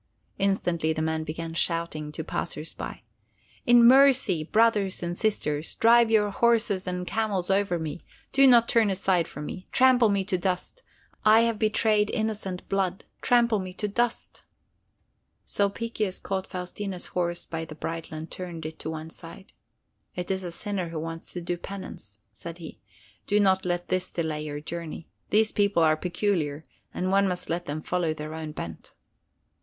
[0.39, 3.03] Instantly the man began shouting to the passers by:
[3.67, 8.01] "In mercy, brothers and sisters, drive your horses and camels over me!
[8.33, 9.67] Do not turn aside for me!
[9.71, 10.81] Trample me to dust!
[11.23, 13.03] I have betrayed innocent blood.
[13.21, 14.41] Trample me to dust!"
[15.45, 19.53] Sulpicius caught Faustina's horse by the bridle and turned it to one side.
[20.15, 22.79] "It is a sinner who wants to do penance," said he.
[23.27, 25.09] "Do not let this delay your journey.
[25.29, 28.93] These people are peculiar and one must let them follow their own bent."